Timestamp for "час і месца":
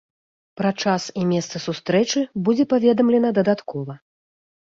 0.83-1.59